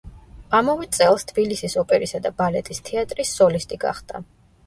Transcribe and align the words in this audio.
ამავე 0.59 0.87
წელს 0.97 1.25
თბილისის 1.31 1.75
ოპერისა 1.83 2.21
და 2.25 2.33
ბალეტის 2.39 2.81
თეატრის 2.89 3.35
სოლისტი 3.41 3.79
გახდა. 3.87 4.23